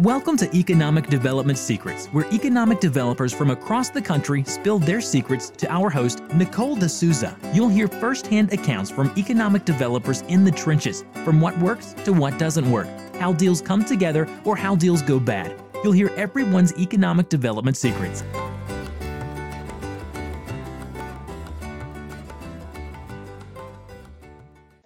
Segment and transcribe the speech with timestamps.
[0.00, 5.50] Welcome to Economic Development Secrets, where economic developers from across the country spill their secrets
[5.50, 7.36] to our host, Nicole D'Souza.
[7.52, 12.38] You'll hear firsthand accounts from economic developers in the trenches, from what works to what
[12.38, 15.54] doesn't work, how deals come together or how deals go bad.
[15.84, 18.24] You'll hear everyone's economic development secrets.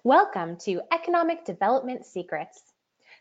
[0.02, 2.73] Welcome to Economic Development Secrets.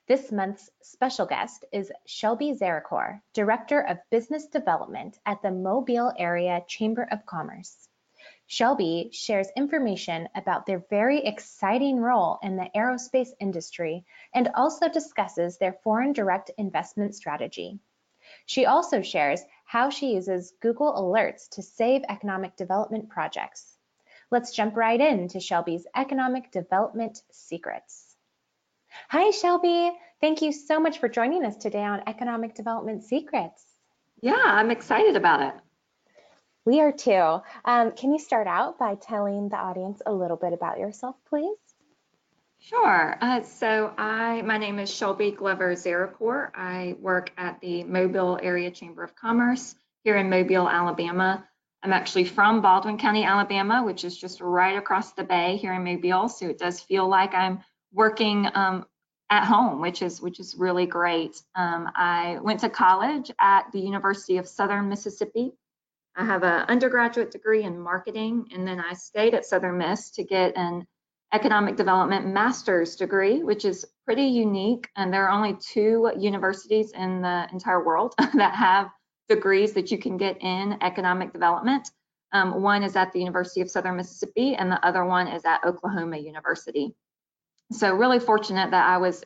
[0.06, 6.62] This month's special guest is Shelby Zarecor, Director of Business Development at the Mobile Area
[6.68, 7.88] Chamber of Commerce.
[8.46, 15.58] Shelby shares information about their very exciting role in the aerospace industry and also discusses
[15.58, 17.80] their foreign direct investment strategy.
[18.46, 23.78] She also shares how she uses Google Alerts to save economic development projects.
[24.30, 28.03] Let's jump right into Shelby's economic development secrets.
[29.10, 29.92] Hi, Shelby.
[30.22, 33.64] Thank you so much for joining us today on Economic Development Secrets.
[34.22, 35.54] Yeah, I'm excited about it.
[36.66, 37.42] We are too.
[37.66, 41.58] Um, can you start out by telling the audience a little bit about yourself, please?
[42.60, 43.18] Sure.
[43.20, 46.52] Uh, so I, my name is Shelby Glover Zarecor.
[46.56, 51.46] I work at the Mobile Area Chamber of Commerce here in Mobile, Alabama.
[51.84, 55.84] I'm actually from Baldwin County, Alabama, which is just right across the bay here in
[55.84, 56.30] Mobile.
[56.30, 57.60] So it does feel like I'm
[57.92, 58.86] working um,
[59.34, 61.42] at home, which is which is really great.
[61.56, 65.54] Um, I went to college at the University of Southern Mississippi.
[66.16, 70.24] I have an undergraduate degree in marketing, and then I stayed at Southern Miss to
[70.24, 70.86] get an
[71.34, 74.88] economic development master's degree, which is pretty unique.
[74.98, 78.92] And there are only two universities in the entire world that have
[79.30, 81.90] degrees that you can get in economic development.
[82.34, 85.64] Um, one is at the University of Southern Mississippi, and the other one is at
[85.66, 86.94] Oklahoma University.
[87.72, 89.24] So really fortunate that I was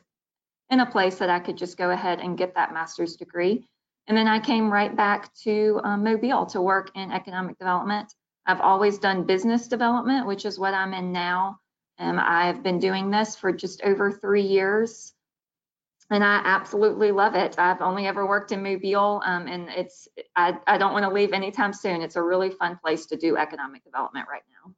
[0.70, 3.66] in a place that I could just go ahead and get that master's degree.
[4.06, 8.12] And then I came right back to um, Mobile to work in economic development.
[8.46, 11.58] I've always done business development, which is what I'm in now.
[11.98, 15.12] And I've been doing this for just over three years.
[16.10, 17.58] And I absolutely love it.
[17.58, 21.34] I've only ever worked in Mobile, um, and it's I, I don't want to leave
[21.34, 22.00] anytime soon.
[22.00, 24.72] It's a really fun place to do economic development right now.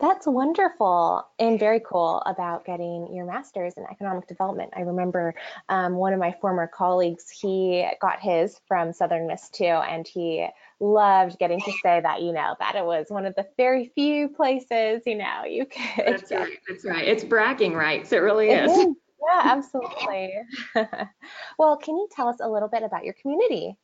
[0.00, 4.72] That's wonderful and very cool about getting your master's in economic development.
[4.76, 5.34] I remember
[5.68, 10.46] um, one of my former colleagues, he got his from Southern Miss too, and he
[10.80, 14.28] loved getting to say that, you know, that it was one of the very few
[14.28, 16.06] places, you know, you could.
[16.06, 16.40] That's get.
[16.40, 16.58] right.
[16.68, 17.06] That's right.
[17.06, 18.12] It's bragging rights.
[18.12, 18.70] It really is.
[18.70, 18.94] It is.
[19.24, 20.34] Yeah, absolutely.
[21.58, 23.76] well, can you tell us a little bit about your community?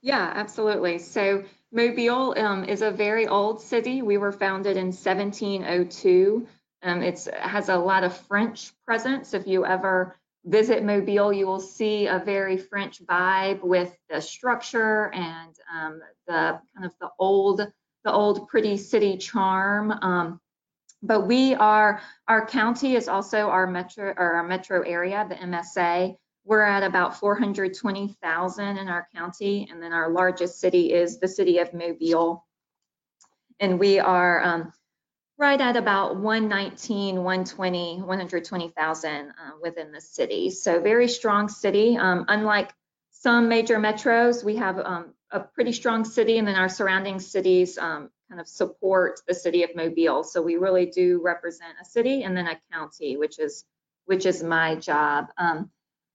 [0.00, 0.98] Yeah, absolutely.
[0.98, 4.02] So Mobile um, is a very old city.
[4.02, 6.46] We were founded in 1702.
[6.82, 9.32] Um, it has a lot of French presence.
[9.32, 15.10] If you ever visit Mobile, you will see a very French vibe with the structure
[15.14, 17.66] and um, the kind of the old,
[18.04, 19.92] the old pretty city charm.
[19.92, 20.40] Um,
[21.02, 26.16] but we are, our county is also our metro or our metro area, the MSA.
[26.44, 31.58] We're at about 420,000 in our county, and then our largest city is the city
[31.58, 32.44] of Mobile.
[33.60, 34.72] And we are um,
[35.38, 39.32] right at about 119, 120, 120,000 uh,
[39.62, 40.50] within the city.
[40.50, 41.96] So very strong city.
[41.96, 42.72] Um, unlike
[43.10, 47.78] some major metros, we have um, a pretty strong city, and then our surrounding cities
[47.78, 50.24] um, kind of support the city of Mobile.
[50.24, 53.64] So we really do represent a city and then a county, which is
[54.06, 55.28] which is my job.
[55.38, 55.70] Um,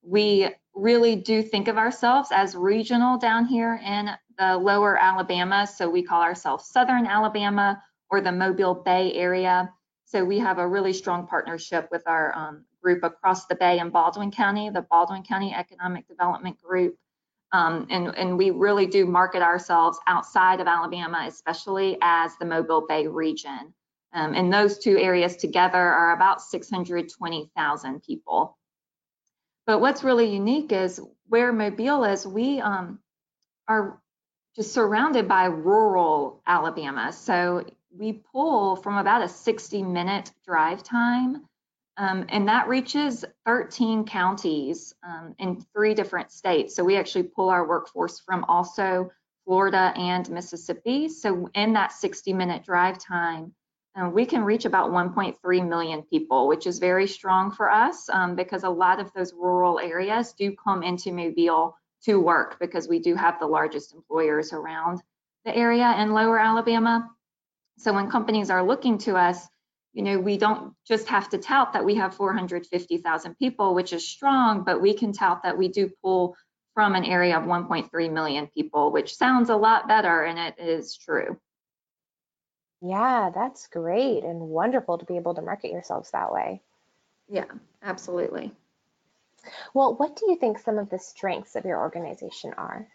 [0.07, 5.67] we really do think of ourselves as regional down here in the lower Alabama.
[5.67, 9.73] So we call ourselves Southern Alabama or the Mobile Bay area.
[10.05, 13.89] So we have a really strong partnership with our um, group across the bay in
[13.89, 16.95] Baldwin County, the Baldwin County Economic Development Group.
[17.51, 22.85] Um, and, and we really do market ourselves outside of Alabama, especially as the Mobile
[22.87, 23.73] Bay region.
[24.13, 28.57] Um, and those two areas together are about 620,000 people.
[29.67, 32.99] But what's really unique is where Mobile is, we um,
[33.67, 34.01] are
[34.55, 37.11] just surrounded by rural Alabama.
[37.11, 37.65] So
[37.95, 41.43] we pull from about a 60 minute drive time,
[41.97, 46.73] um, and that reaches 13 counties um, in three different states.
[46.73, 49.11] So we actually pull our workforce from also
[49.43, 51.09] Florida and Mississippi.
[51.09, 53.53] So in that 60 minute drive time,
[53.97, 58.35] uh, we can reach about 1.3 million people, which is very strong for us um,
[58.35, 62.99] because a lot of those rural areas do come into Mobile to work because we
[62.99, 65.01] do have the largest employers around
[65.45, 67.09] the area in lower Alabama.
[67.79, 69.47] So when companies are looking to us,
[69.93, 74.07] you know, we don't just have to tout that we have 450,000 people, which is
[74.07, 76.35] strong, but we can tout that we do pull
[76.75, 80.95] from an area of 1.3 million people, which sounds a lot better, and it is
[80.95, 81.39] true.
[82.81, 86.61] Yeah, that's great and wonderful to be able to market yourselves that way.
[87.29, 87.45] Yeah,
[87.81, 88.51] absolutely.
[89.73, 92.87] Well, what do you think some of the strengths of your organization are?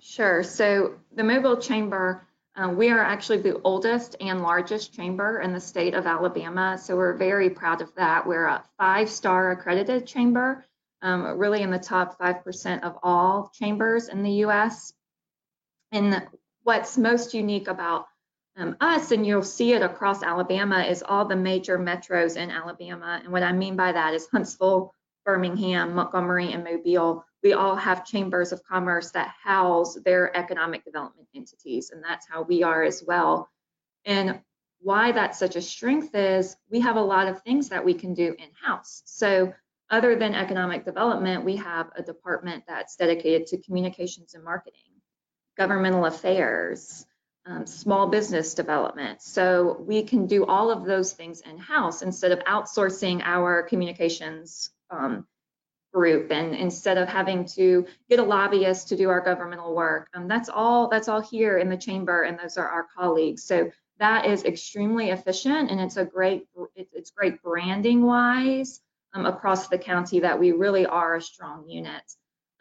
[0.00, 0.42] Sure.
[0.42, 5.60] So the Mobile Chamber uh, we are actually the oldest and largest chamber in the
[5.60, 8.26] state of Alabama, so we're very proud of that.
[8.26, 10.62] We're a five-star accredited chamber,
[11.00, 14.92] um, really in the top 5% of all chambers in the US.
[15.92, 16.26] And
[16.62, 18.06] what's most unique about
[18.56, 23.20] um, us, and you'll see it across Alabama, is all the major metros in Alabama.
[23.22, 24.94] And what I mean by that is Huntsville,
[25.24, 31.28] Birmingham, Montgomery, and Mobile we all have chambers of commerce that house their economic development
[31.34, 33.50] entities, and that's how we are as well.
[34.04, 34.40] And
[34.80, 38.14] why that's such a strength is we have a lot of things that we can
[38.14, 39.02] do in-house.
[39.06, 39.52] So
[39.90, 44.80] other than economic development, we have a department that's dedicated to communications and marketing,
[45.56, 47.06] governmental affairs,
[47.46, 49.20] um, small business development.
[49.22, 55.26] So we can do all of those things in-house instead of outsourcing our communications um,
[55.92, 60.26] group and instead of having to get a lobbyist to do our governmental work um,
[60.26, 64.24] that's all that's all here in the chamber and those are our colleagues so that
[64.24, 68.80] is extremely efficient and it's a great it's great branding wise
[69.12, 72.02] um, across the county that we really are a strong unit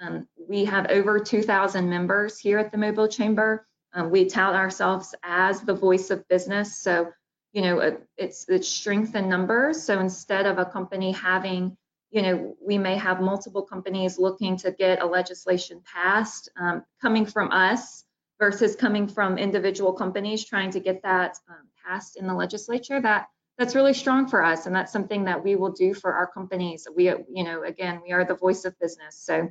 [0.01, 3.67] um, we have over 2,000 members here at the Mobile Chamber.
[3.93, 6.77] Um, we tout ourselves as the voice of business.
[6.77, 7.11] So,
[7.53, 9.83] you know, it's it's strength in numbers.
[9.83, 11.77] So instead of a company having
[12.11, 17.25] you know, we may have multiple companies looking to get a legislation passed um, coming
[17.25, 18.03] from us
[18.37, 22.99] versus coming from individual companies trying to get that um, passed in the legislature.
[23.01, 23.27] That
[23.57, 26.87] that's really strong for us, and that's something that we will do for our companies.
[26.93, 29.49] We, you know, again, we are the voice of business, so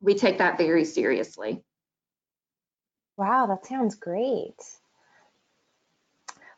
[0.00, 1.64] we take that very seriously.
[3.20, 4.56] Wow, that sounds great.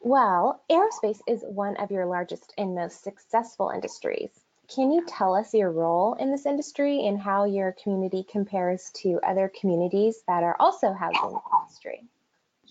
[0.00, 4.30] Well, aerospace is one of your largest and most successful industries.
[4.72, 9.18] Can you tell us your role in this industry and how your community compares to
[9.26, 12.04] other communities that are also housing industry?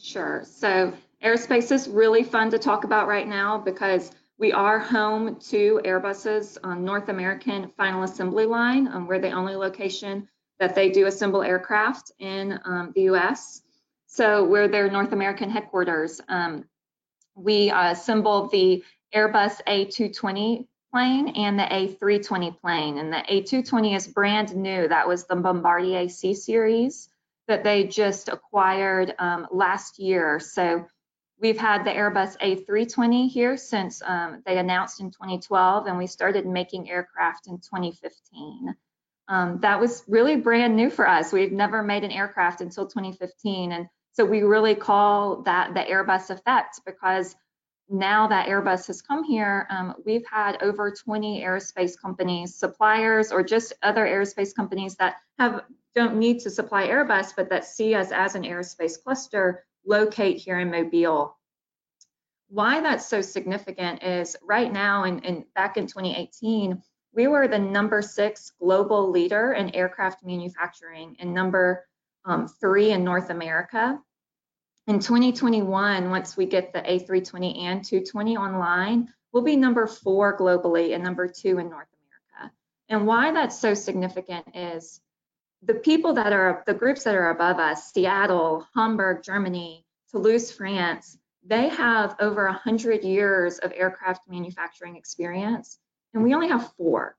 [0.01, 0.43] Sure.
[0.45, 5.81] So aerospace is really fun to talk about right now because we are home to
[5.83, 8.87] Airbus's um, North American final assembly line.
[8.87, 10.29] Um, we're the only location
[10.61, 13.63] that they do assemble aircraft in um, the US.
[14.13, 16.19] So we're their North American headquarters.
[16.27, 16.65] Um,
[17.33, 18.83] we uh, assemble the
[19.15, 22.97] Airbus A220 plane and the A320 plane.
[22.97, 24.89] And the A220 is brand new.
[24.89, 27.07] That was the Bombardier C series
[27.47, 30.41] that they just acquired um, last year.
[30.41, 30.85] So
[31.39, 36.45] we've had the Airbus A320 here since um, they announced in 2012, and we started
[36.45, 38.75] making aircraft in 2015.
[39.29, 41.31] Um, that was really brand new for us.
[41.31, 43.71] We've never made an aircraft until 2015.
[43.71, 47.35] And so we really call that the Airbus effect because
[47.89, 53.43] now that Airbus has come here, um, we've had over 20 aerospace companies, suppliers, or
[53.43, 55.61] just other aerospace companies that have
[55.93, 60.59] don't need to supply Airbus, but that see us as an aerospace cluster locate here
[60.59, 61.37] in Mobile.
[62.47, 66.81] Why that's so significant is right now and, and back in 2018,
[67.13, 71.85] we were the number six global leader in aircraft manufacturing and number
[72.25, 73.99] um, three in North America.
[74.87, 80.93] In 2021, once we get the A320 and 220 online, we'll be number four globally
[80.93, 82.53] and number two in North America.
[82.89, 84.99] And why that's so significant is
[85.63, 91.17] the people that are, the groups that are above us, Seattle, Hamburg, Germany, Toulouse, France,
[91.45, 95.79] they have over 100 years of aircraft manufacturing experience,
[96.13, 97.15] and we only have four.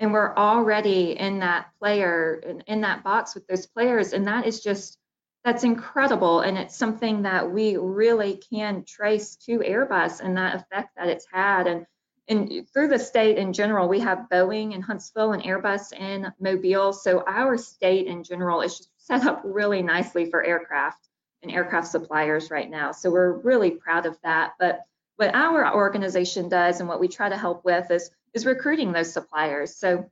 [0.00, 4.46] And we're already in that player, in, in that box with those players, and that
[4.46, 4.98] is just
[5.44, 6.40] that's incredible.
[6.40, 11.26] And it's something that we really can trace to Airbus and that effect that it's
[11.32, 11.66] had.
[11.66, 11.86] And,
[12.28, 16.92] and through the state in general, we have Boeing and Huntsville and Airbus in Mobile.
[16.92, 21.08] So our state in general is just set up really nicely for aircraft
[21.42, 22.92] and aircraft suppliers right now.
[22.92, 24.52] So we're really proud of that.
[24.58, 24.84] But
[25.16, 29.12] what our organization does and what we try to help with is, is recruiting those
[29.12, 29.76] suppliers.
[29.76, 30.10] So,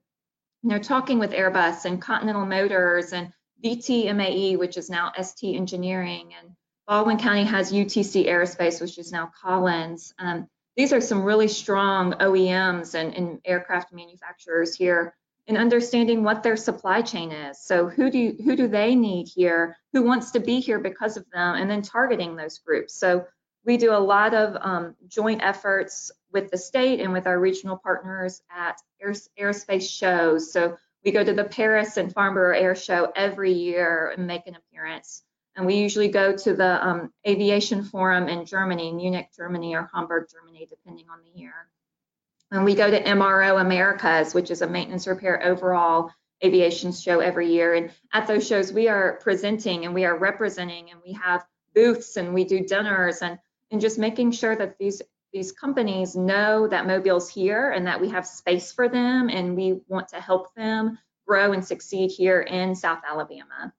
[0.63, 3.33] you know, talking with Airbus and Continental Motors and
[3.65, 6.53] VTMAE, which is now ST Engineering, and
[6.87, 10.15] Baldwin County has UTC Aerospace, which is now Collins.
[10.19, 15.15] Um, these are some really strong OEMs and, and, aircraft manufacturers here
[15.47, 17.65] in understanding what their supply chain is.
[17.65, 19.77] So who do you, who do they need here?
[19.93, 21.55] Who wants to be here because of them?
[21.55, 22.95] And then targeting those groups.
[22.95, 23.27] So
[23.67, 27.77] we do a lot of um, joint efforts with the state and with our regional
[27.77, 30.53] partners at air, aerospace shows.
[30.53, 34.57] So we go to the Paris and Farnborough Air Show every year and make an
[34.57, 35.23] appearance.
[35.57, 40.27] And we usually go to the um, Aviation Forum in Germany, Munich, Germany, or Hamburg,
[40.31, 41.55] Germany, depending on the year.
[42.53, 46.13] And we go to MRO Americas, which is a maintenance repair overhaul
[46.45, 47.75] aviation show every year.
[47.75, 51.45] And at those shows, we are presenting and we are representing and we have
[51.75, 53.39] booths and we do dinners and
[53.71, 58.09] and just making sure that these these companies know that Mobile's here and that we
[58.09, 62.75] have space for them and we want to help them grow and succeed here in
[62.75, 63.73] South Alabama.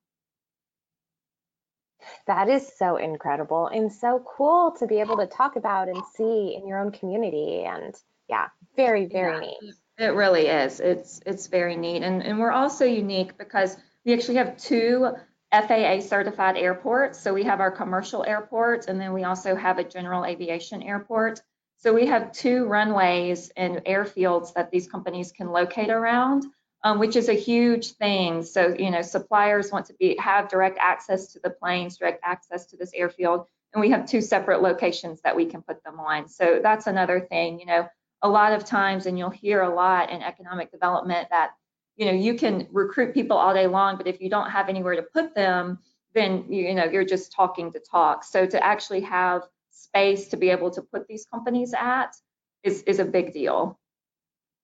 [2.27, 6.56] That is so incredible and so cool to be able to talk about and see
[6.56, 7.63] in your own community.
[7.63, 7.96] And
[8.29, 9.74] yeah, very, very yeah, neat.
[9.98, 10.79] It really is.
[10.79, 12.03] It's it's very neat.
[12.03, 15.13] And and we're also unique because we actually have two
[15.51, 17.20] FAA certified airports.
[17.20, 21.42] So we have our commercial airports and then we also have a general aviation airport.
[21.77, 26.46] So we have two runways and airfields that these companies can locate around,
[26.84, 28.44] um, which is a huge thing.
[28.44, 32.66] So, you know, suppliers want to be have direct access to the planes, direct access
[32.68, 36.27] to this airfield, and we have two separate locations that we can put them on.
[36.27, 37.88] So that's another thing, you know,
[38.22, 41.51] a lot of times, and you'll hear a lot in economic development that
[41.98, 44.96] you know you can recruit people all day long but if you don't have anywhere
[44.96, 45.80] to put them
[46.18, 48.24] then you know you're just talking to talk.
[48.24, 52.16] So to actually have space to be able to put these companies at
[52.63, 53.80] is is a big deal.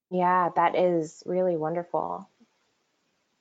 [0.09, 2.27] Yeah that is really wonderful.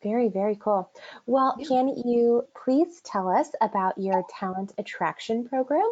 [0.03, 0.91] Very very cool.
[1.27, 5.91] Well can you please tell us about your talent attraction program?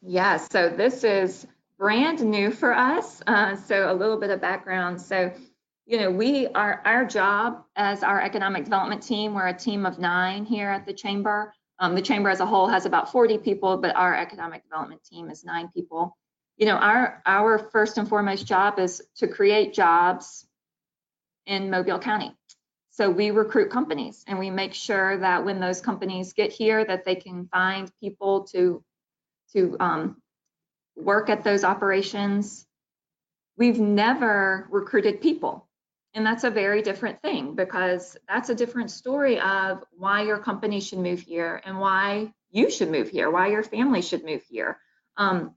[0.00, 5.00] Yeah so this is brand new for us uh, so a little bit of background.
[5.00, 5.32] So
[5.86, 9.34] you know, we are our job as our economic development team.
[9.34, 11.52] We're a team of nine here at the chamber.
[11.78, 15.28] Um, the chamber as a whole has about 40 people, but our economic development team
[15.28, 16.16] is nine people.
[16.56, 20.46] You know, our our first and foremost job is to create jobs
[21.46, 22.34] in Mobile County.
[22.90, 27.04] So we recruit companies and we make sure that when those companies get here, that
[27.04, 28.82] they can find people to
[29.52, 30.22] to um,
[30.96, 32.66] work at those operations.
[33.58, 35.63] We've never recruited people.
[36.14, 40.80] And that's a very different thing because that's a different story of why your company
[40.80, 44.78] should move here and why you should move here, why your family should move here.
[45.16, 45.56] Um,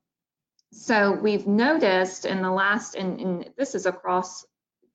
[0.71, 4.45] so we've noticed in the last, and, and, this is across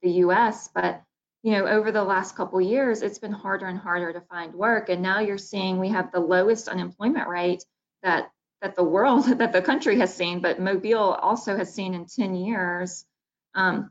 [0.03, 1.03] the US, but
[1.43, 4.89] you know, over the last couple years, it's been harder and harder to find work.
[4.89, 7.65] And now you're seeing we have the lowest unemployment rate
[8.03, 12.07] that that the world, that the country has seen, but Mobile also has seen in
[12.07, 13.05] 10 years.
[13.55, 13.91] Um,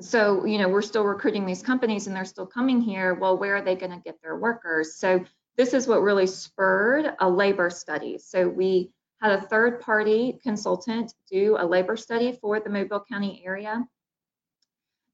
[0.00, 3.14] so you know we're still recruiting these companies and they're still coming here.
[3.14, 4.96] Well where are they going to get their workers?
[4.96, 5.24] So
[5.56, 8.18] this is what really spurred a labor study.
[8.18, 13.42] So we had a third party consultant do a labor study for the mobile county
[13.46, 13.86] area.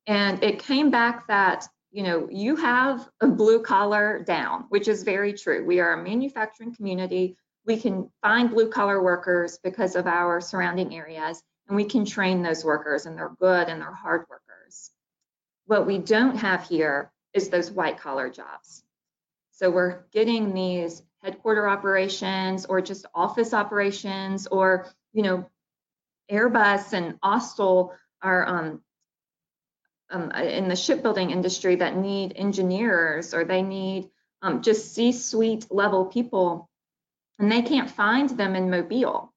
[0.07, 5.03] And it came back that you know you have a blue collar down which is
[5.03, 5.65] very true.
[5.65, 7.37] We are a manufacturing community.
[7.67, 12.43] We can find blue collar workers because of our surrounding areas and we can train
[12.43, 14.50] those workers and they're good and they're hard workers
[15.71, 18.83] what we don't have here is those white collar jobs.
[19.53, 25.49] So we're getting these headquarter operations or just office operations or, you know,
[26.29, 28.83] Airbus and Austal are um,
[30.11, 34.11] um, in the shipbuilding industry that need engineers or they need
[34.43, 36.69] um, just C-suite level people
[37.39, 39.33] and they can't find them in Mobile.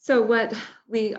[0.00, 0.52] So what
[0.88, 1.14] we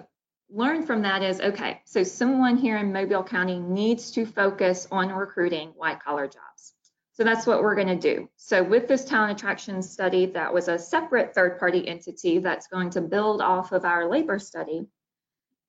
[0.54, 5.12] learn from that is okay, so someone here in Mobile County needs to focus on
[5.12, 6.74] recruiting white collar jobs.
[7.14, 8.30] So that's what we're going to do.
[8.38, 12.92] So with this talent attraction study, that was a separate third party entity that's going
[12.92, 14.86] to build off of our labor study.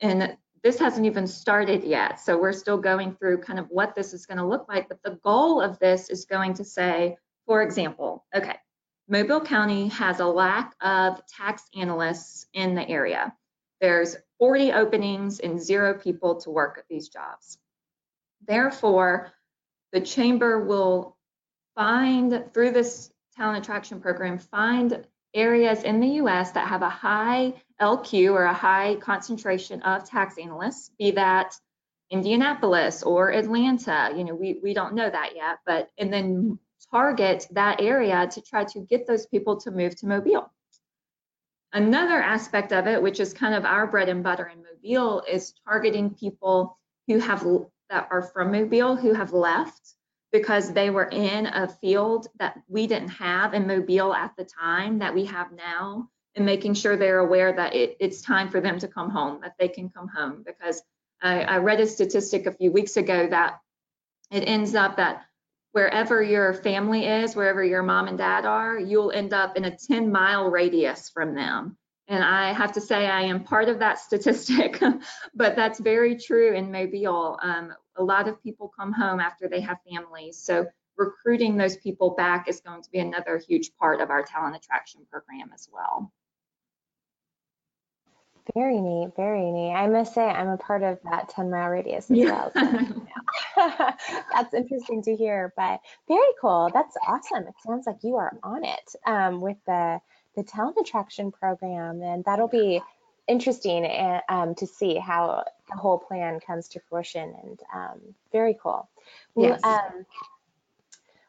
[0.01, 2.21] And this hasn't even started yet.
[2.21, 4.89] So we're still going through kind of what this is going to look like.
[4.89, 8.57] But the goal of this is going to say, for example, okay,
[9.09, 13.35] Mobile County has a lack of tax analysts in the area.
[13.83, 17.57] There's 40 openings and zero people to work at these jobs.
[18.47, 19.33] Therefore,
[19.91, 21.17] the chamber will
[21.75, 27.55] find, through this talent attraction program, find areas in the US that have a high
[27.81, 31.59] LQ or a high concentration of tax analysts, be that
[32.11, 36.59] Indianapolis or Atlanta, you know, we, we don't know that yet, but, and then
[36.91, 40.53] target that area to try to get those people to move to Mobile.
[41.75, 45.55] Another aspect of it, which is kind of our bread and butter in Mobile, is
[45.67, 46.79] targeting people
[47.09, 47.45] who have
[47.91, 49.95] that are from Mobile who have left
[50.31, 55.01] because they were in a field that we didn't have in Mobile at the time
[55.01, 56.09] that we have now.
[56.37, 59.55] and making sure they're aware that it, it's time for them to come home, that
[59.59, 60.43] they can come home.
[60.45, 60.83] Because
[61.23, 63.61] I, I read a statistic a few weeks ago that
[64.33, 65.25] it ends up that
[65.75, 69.77] wherever your family is, wherever your mom and dad are, you'll end up in a
[69.77, 71.77] 10 mile radius from them.
[72.07, 74.81] And I have to say, I am part of that statistic,
[75.35, 77.41] but that's very true in Mobile.
[77.43, 80.39] Um, a lot of people come home after they have families.
[80.39, 80.65] So
[80.97, 85.01] recruiting those people back is going to be another huge part of our talent attraction
[85.11, 86.13] program as well.
[88.53, 89.73] Very neat, very neat.
[89.73, 92.27] I must say I'm a part of that 10 mile radius as yeah.
[92.27, 92.53] well.
[92.55, 93.07] So,
[94.35, 96.71] That's interesting to hear, but very cool.
[96.73, 97.45] That's awesome.
[97.47, 100.01] It sounds like you are on it um, with the
[100.37, 102.83] the talent attraction program, and that'll be
[103.27, 107.35] interesting and, um, to see how the whole plan comes to fruition.
[107.43, 108.01] And um,
[108.33, 108.89] very cool.
[109.37, 109.61] Yes.
[109.63, 110.05] Um,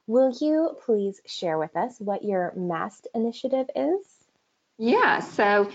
[0.07, 4.05] will you please share with us what your MAST initiative is?
[4.77, 5.19] Yeah.
[5.19, 5.69] So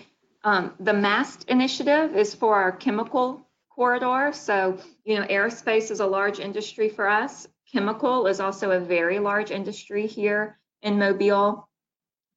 [0.45, 4.33] um, the MAST initiative is for our chemical corridor.
[4.33, 7.47] So you know, aerospace is a large industry for us.
[7.73, 11.69] Chemical is also a very large industry here in Mobile.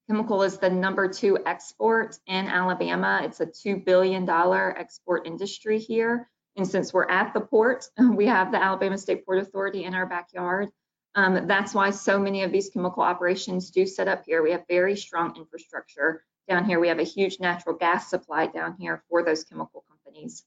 [0.08, 3.20] Chemical is the number two export in Alabama.
[3.24, 6.30] It's a $2 billion export industry here.
[6.56, 10.06] And since we're at the port, we have the Alabama State Port Authority in our
[10.06, 10.68] backyard.
[11.14, 14.42] Um, that's why so many of these chemical operations do set up here.
[14.42, 16.80] We have very strong infrastructure down here.
[16.80, 20.44] We have a huge natural gas supply down here for those chemical companies.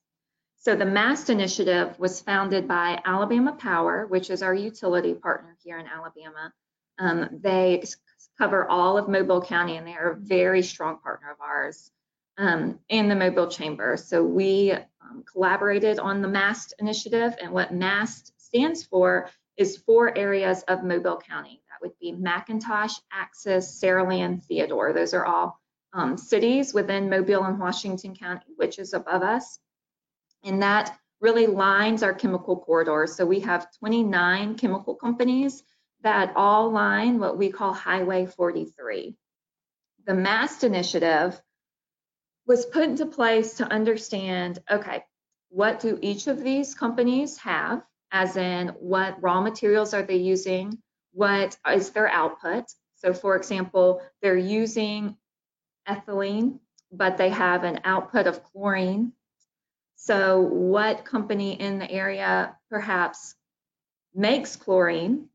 [0.57, 5.77] So the MAST initiative was founded by Alabama Power, which is our utility partner here
[5.77, 6.51] in Alabama.
[6.99, 7.83] Um, they
[8.37, 11.91] cover all of Mobile County, and they are a very strong partner of ours
[12.37, 13.97] um, in the Mobile Chamber.
[13.97, 20.15] So we um, collaborated on the MAST initiative, and what MAST stands for is four
[20.17, 21.61] areas of Mobile County.
[21.69, 24.93] That would be McIntosh, Axis, Saraland, Theodore.
[24.93, 25.59] Those are all
[25.97, 29.59] um, cities within Mobile and Washington County, which is above us.
[30.43, 33.15] And that really lines our chemical corridors.
[33.15, 35.63] So we have 29 chemical companies
[36.03, 39.15] that all line what we call Highway 43.
[40.05, 41.41] The MAST initiative
[42.45, 45.03] was put into place to understand, okay,
[45.49, 47.81] what do each of these companies have,
[48.12, 50.77] as in what raw materials are they using,
[51.13, 52.65] what is their output.
[52.97, 55.17] So for example, they're using
[55.88, 56.60] ethylene,
[56.91, 59.13] but they have an output of chlorine.
[59.95, 63.36] So what company in the area perhaps
[64.13, 65.28] makes chlorine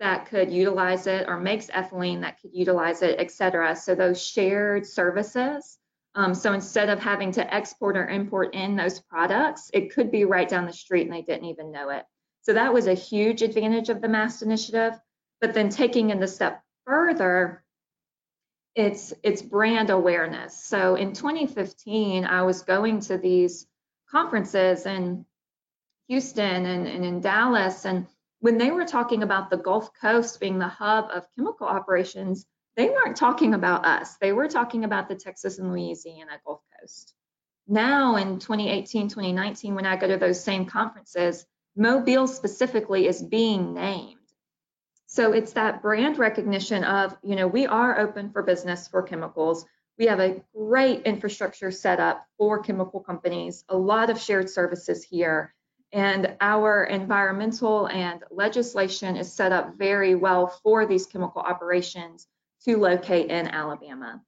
[0.00, 3.76] that could utilize it or makes ethylene that could utilize it, et cetera.
[3.76, 5.78] So those shared services.
[6.14, 10.24] Um, so instead of having to export or import in those products, it could be
[10.24, 12.04] right down the street and they didn't even know it.
[12.42, 14.98] So that was a huge advantage of the MAST initiative.
[15.40, 17.62] But then taking it a step further,
[18.74, 20.56] it's it's brand awareness.
[20.64, 23.66] So in 2015, I was going to these
[24.10, 25.24] conferences in
[26.08, 28.06] Houston and, and in Dallas, and
[28.40, 32.88] when they were talking about the Gulf Coast being the hub of chemical operations, they
[32.88, 34.16] weren't talking about us.
[34.16, 37.14] They were talking about the Texas and Louisiana Gulf Coast.
[37.68, 41.44] Now in 2018, 2019, when I go to those same conferences,
[41.76, 44.19] Mobile specifically is being named.
[45.12, 49.66] So it's that brand recognition of, you know, we are open for business for chemicals.
[49.98, 55.02] We have a great infrastructure set up for chemical companies, a lot of shared services
[55.02, 55.52] here.
[55.90, 62.28] And our environmental and legislation is set up very well for these chemical operations
[62.66, 64.22] to locate in Alabama.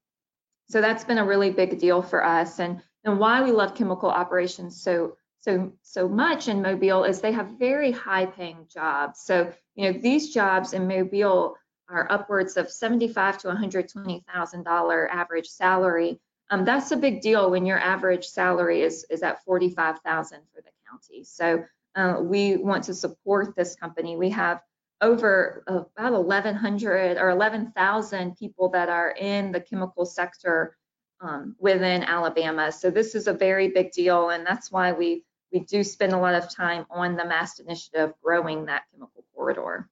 [0.68, 2.58] So that's been a really big deal for us.
[2.58, 7.32] And, and why we love chemical operations so so so much in Mobile is they
[7.32, 9.20] have very high paying jobs.
[9.20, 11.56] So you know these jobs in Mobile
[11.88, 16.20] are upwards of 75 to 120 thousand dollar average salary.
[16.50, 20.70] Um, that's a big deal when your average salary is is at 45,000 for the
[20.88, 21.24] county.
[21.24, 24.16] So uh, we want to support this company.
[24.16, 24.60] We have
[25.00, 30.76] over uh, about 1,100 or 11,000 people that are in the chemical sector
[31.20, 32.70] um, within Alabama.
[32.70, 36.18] So this is a very big deal, and that's why we we do spend a
[36.18, 39.88] lot of time on the MAST initiative growing that chemical corridor.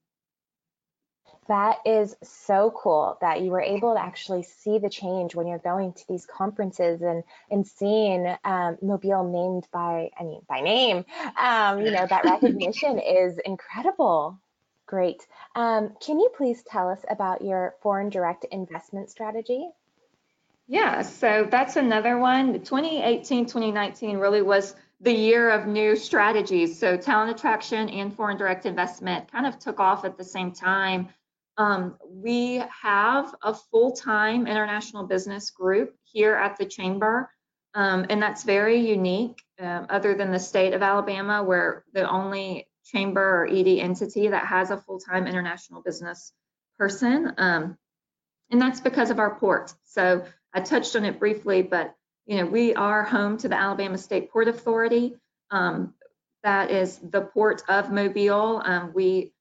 [1.49, 5.59] That is so cool that you were able to actually see the change when you're
[5.59, 11.05] going to these conferences and and seeing um, Mobile named by I mean by name.
[11.37, 14.39] Um, you know that recognition is incredible.
[14.87, 15.27] Great.
[15.57, 19.69] Um, can you please tell us about your foreign direct investment strategy?
[20.69, 22.53] Yeah, so that's another one.
[22.53, 26.79] 2018, 2019 really was the year of new strategies.
[26.79, 31.09] So talent attraction and foreign direct investment kind of took off at the same time.
[31.57, 37.31] Um, we have a full-time international business group here at the Chamber,
[37.75, 42.67] um, and that's very unique, um, other than the state of Alabama, where the only
[42.85, 46.33] chamber or ED entity that has a full-time international business
[46.79, 47.33] person.
[47.39, 47.77] Um,
[48.51, 49.73] and that's because of our port.
[49.85, 51.95] So I touched on it briefly, but
[52.27, 55.17] you know, we are home to the Alabama State Port Authority.
[55.51, 55.95] Um,
[56.43, 58.63] that is the port of Mobile.
[58.65, 59.33] Um, we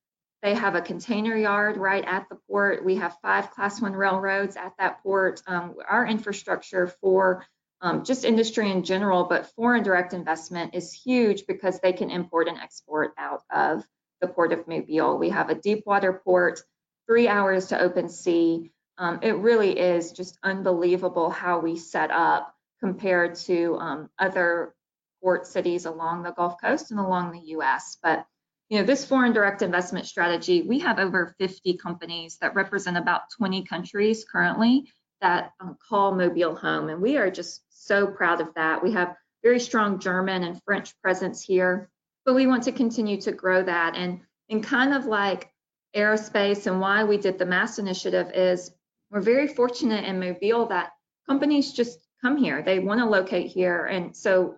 [0.42, 2.86] they have a container yard right at the port.
[2.86, 5.42] We have five class one railroads at that port.
[5.48, 7.46] Um, our infrastructure for
[7.82, 12.48] um, just industry in general, but foreign direct investment is huge because they can import
[12.48, 13.86] and export out of
[14.22, 15.18] the port of Mobile.
[15.18, 16.62] We have a deep water port,
[17.08, 18.72] three hours to open sea.
[18.98, 24.74] Um, it really is just unbelievable how we set up compared to um, other
[25.22, 27.98] port cities along the Gulf Coast and along the US.
[28.02, 28.26] But
[28.70, 33.22] you know, this foreign direct investment strategy, we have over 50 companies that represent about
[33.38, 36.90] 20 countries currently that um, call Mobile home.
[36.90, 38.84] And we are just so proud of that.
[38.84, 41.90] We have very strong German and French presence here,
[42.26, 43.96] but we want to continue to grow that.
[43.96, 45.52] And, and kind of like
[45.96, 48.72] aerospace and why we did the MAST initiative is
[49.10, 50.92] we're very fortunate in Mobile that
[51.28, 52.62] companies just come here.
[52.62, 53.86] They want to locate here.
[53.86, 54.56] And so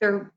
[0.00, 0.32] there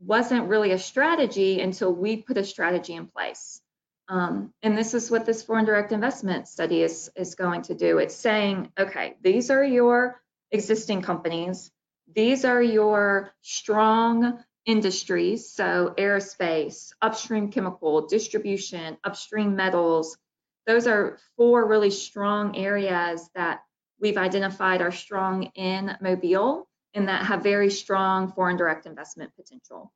[0.00, 3.60] wasn't really a strategy until we put a strategy in place.
[4.08, 7.98] Um, and this is what this foreign direct investment study is, is going to do.
[7.98, 11.70] It's saying, okay, these are your existing companies.
[12.14, 15.48] These are your strong industries.
[15.48, 20.18] So aerospace, upstream chemical, distribution, upstream metals.
[20.66, 23.62] Those are four really strong areas that
[24.02, 29.92] we've identified are strong in Mobile and that have very strong foreign direct investment potential.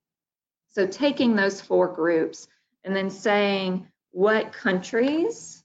[0.68, 2.48] So taking those four groups
[2.84, 5.62] and then saying what countries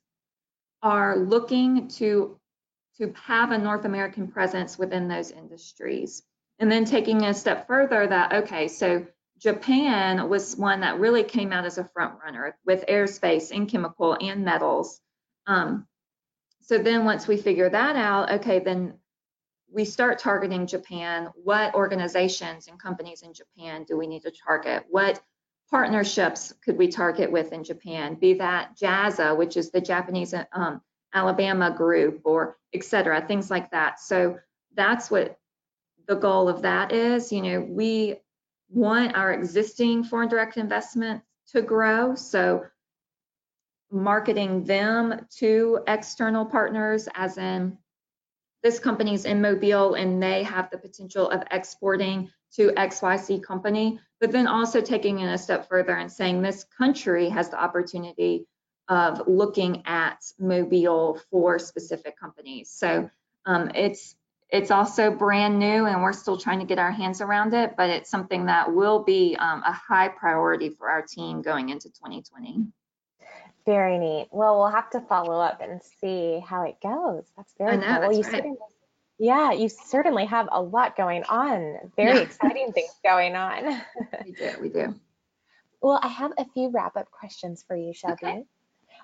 [0.81, 2.37] are looking to
[2.97, 6.21] to have a North American presence within those industries.
[6.59, 9.07] And then taking a step further that, okay, so
[9.39, 14.15] Japan was one that really came out as a front runner with aerospace and chemical
[14.21, 14.99] and metals.
[15.47, 15.87] Um,
[16.61, 18.93] so then once we figure that out, okay, then
[19.73, 21.29] we start targeting Japan.
[21.35, 24.85] What organizations and companies in Japan do we need to target?
[24.89, 25.21] What
[25.69, 28.15] partnerships could we target with in Japan?
[28.15, 30.81] Be that JASA, which is the Japanese um,
[31.13, 33.99] Alabama group, or et cetera, things like that.
[33.99, 34.37] So
[34.75, 35.37] that's what
[36.07, 37.31] the goal of that is.
[37.31, 38.15] You know, we
[38.69, 41.21] want our existing foreign direct investment
[41.51, 42.15] to grow.
[42.15, 42.65] So
[43.91, 47.77] marketing them to external partners, as in
[48.63, 54.31] this company's in Mobile and they have the potential of exporting to XYZ company, but
[54.31, 58.45] then also taking it a step further and saying this country has the opportunity
[58.87, 62.69] of looking at Mobile for specific companies.
[62.69, 63.09] So
[63.45, 64.15] um, it's
[64.49, 67.89] it's also brand new and we're still trying to get our hands around it, but
[67.89, 72.65] it's something that will be um, a high priority for our team going into 2020.
[73.65, 74.27] Very neat.
[74.31, 77.23] Well, we'll have to follow up and see how it goes.
[77.37, 77.99] That's very know, cool.
[77.99, 78.31] Well, you right.
[78.31, 78.57] certainly,
[79.19, 81.77] yeah, you certainly have a lot going on.
[81.95, 82.23] Very yeah.
[82.23, 83.81] exciting things going on.
[84.25, 84.95] we do, we do.
[85.81, 88.15] Well, I have a few wrap-up questions for you, Shelby.
[88.23, 88.43] Okay.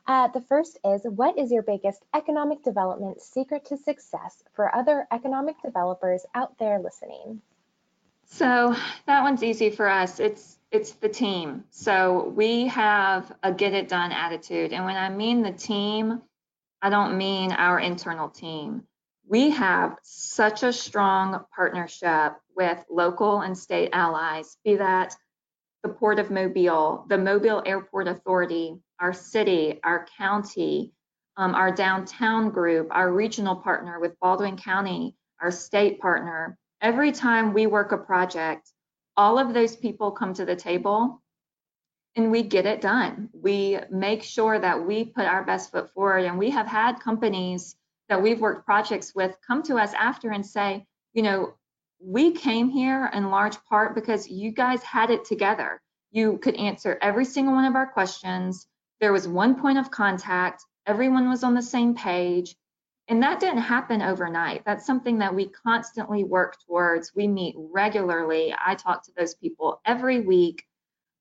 [0.07, 5.05] Uh, the first is, what is your biggest economic development secret to success for other
[5.11, 7.41] economic developers out there listening?
[8.25, 10.19] So that one's easy for us.
[10.19, 11.63] It's it's the team.
[11.69, 14.73] So we have a get it done attitude.
[14.73, 16.21] And when I mean the team,
[16.82, 18.84] I don't mean our internal team.
[19.27, 25.15] We have such a strong partnership with local and state allies, be that
[25.84, 30.93] the Port of Mobile, the Mobile Airport Authority, our city, our county,
[31.36, 36.58] um, our downtown group, our regional partner with Baldwin County, our state partner.
[36.82, 38.71] Every time we work a project,
[39.17, 41.21] all of those people come to the table
[42.15, 43.30] and we get it done.
[43.34, 46.25] We make sure that we put our best foot forward.
[46.25, 47.75] And we have had companies
[48.10, 51.53] that we've worked projects with come to us after and say, you know,
[51.99, 55.82] we came here in large part because you guys had it together.
[56.12, 58.67] You could answer every single one of our questions.
[58.99, 60.63] There was one point of contact.
[60.86, 62.56] Everyone was on the same page.
[63.09, 64.63] And that didn't happen overnight.
[64.65, 67.15] That's something that we constantly work towards.
[67.15, 68.53] We meet regularly.
[68.65, 70.65] I talk to those people every week.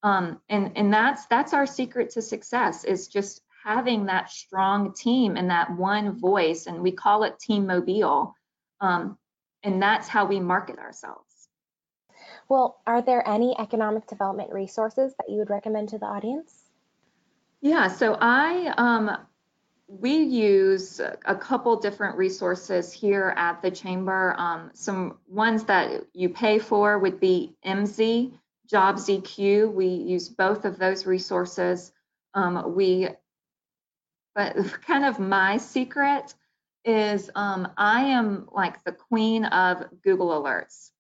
[0.02, 5.36] Um, and, and that's that's our secret to success is just having that strong team
[5.36, 6.66] and that one voice.
[6.66, 8.34] And we call it Team Mobile.
[8.80, 9.16] Um,
[9.62, 11.48] and that's how we market ourselves.
[12.48, 16.52] Well, are there any economic development resources that you would recommend to the audience?
[17.60, 19.10] Yeah, so I um,
[19.88, 24.34] we use a couple different resources here at the chamber.
[24.36, 28.32] Um, some ones that you pay for would be Emsi,
[28.68, 29.08] Jobs.
[29.08, 31.92] We use both of those resources.
[32.34, 33.08] Um, we,
[34.34, 36.34] but kind of my secret
[36.84, 40.90] is um, I am like the queen of Google Alerts.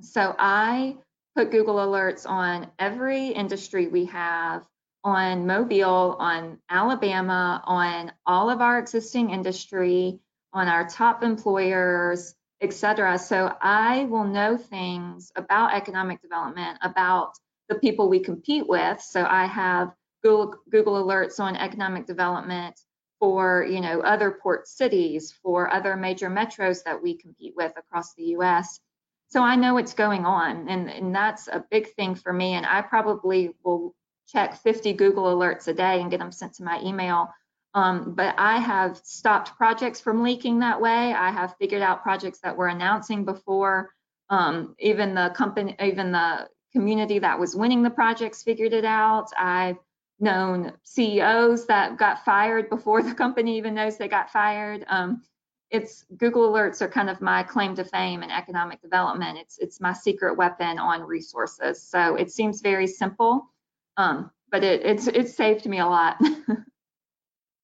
[0.00, 0.96] So I
[1.36, 4.64] put Google Alerts on every industry we have
[5.04, 10.20] on Mobile, on Alabama, on all of our existing industry,
[10.52, 13.18] on our top employers, et cetera.
[13.18, 17.32] So I will know things about economic development, about
[17.68, 19.00] the people we compete with.
[19.00, 22.78] So I have Google, Google alerts on economic development
[23.18, 28.14] for you know other port cities, for other major metros that we compete with across
[28.14, 28.80] the U.S.
[29.28, 32.54] So I know what's going on, and, and that's a big thing for me.
[32.54, 33.94] And I probably will
[34.30, 37.30] check 50 Google alerts a day and get them sent to my email.
[37.74, 41.12] Um, but I have stopped projects from leaking that way.
[41.12, 43.90] I have figured out projects that we're announcing before
[44.28, 49.28] um, even the company, even the community that was winning the projects figured it out.
[49.38, 49.78] I've
[50.20, 54.84] known CEOs that got fired before the company even knows they got fired.
[54.88, 55.22] Um,
[55.70, 59.38] it's Google Alerts are kind of my claim to fame in economic development.
[59.38, 61.80] It's it's my secret weapon on resources.
[61.82, 63.48] So it seems very simple,
[63.96, 66.16] um, but it, it's it's saved me a lot.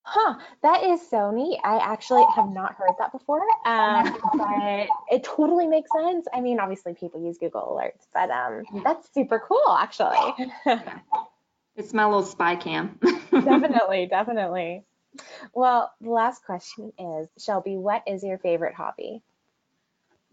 [0.09, 1.59] Huh, that is so neat.
[1.65, 6.29] I actually have not heard that before, um, but it totally makes sense.
[6.33, 10.47] I mean, obviously people use Google Alerts, but um, that's super cool, actually.
[11.77, 13.01] it's my little spy cam.
[13.33, 14.85] definitely, definitely.
[15.53, 19.23] Well, the last question is, Shelby, what is your favorite hobby?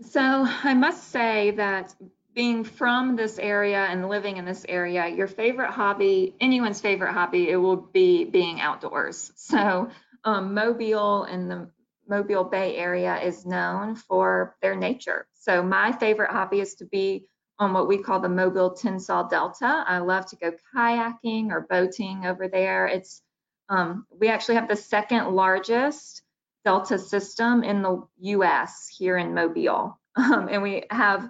[0.02, 1.96] So I must say that
[2.34, 7.50] being from this area and living in this area, your favorite hobby, anyone's favorite hobby,
[7.50, 9.32] it will be being outdoors.
[9.36, 9.90] So
[10.24, 11.70] um, Mobile and the
[12.08, 15.28] Mobile Bay area is known for their nature.
[15.34, 17.28] So my favorite hobby is to be
[17.60, 19.84] on what we call the Mobile Tensaw Delta.
[19.88, 22.88] I love to go kayaking or boating over there.
[22.88, 23.22] It's
[23.70, 26.22] um, we actually have the second largest
[26.66, 28.88] delta system in the U.S.
[28.98, 31.30] here in Mobile, um, and we have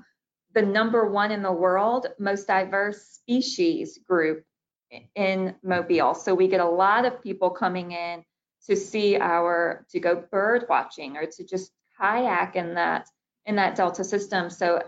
[0.53, 4.43] the number one in the world most diverse species group
[5.15, 6.13] in Mobile.
[6.13, 8.23] So we get a lot of people coming in
[8.67, 13.07] to see our to go bird watching or to just kayak in that
[13.45, 14.49] in that delta system.
[14.49, 14.81] So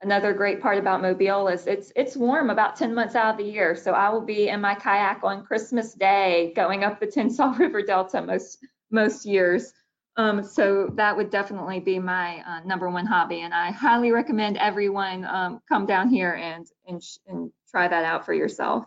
[0.00, 3.50] another great part about Mobile is it's it's warm about 10 months out of the
[3.50, 3.74] year.
[3.76, 7.82] So I will be in my kayak on Christmas Day going up the Tensaw River
[7.82, 8.58] Delta most
[8.90, 9.72] most years.
[10.16, 14.58] Um, so that would definitely be my uh, number one hobby, and I highly recommend
[14.58, 18.84] everyone um, come down here and, and and try that out for yourself.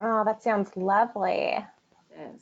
[0.00, 1.64] Oh, that sounds lovely.
[2.10, 2.40] Yes.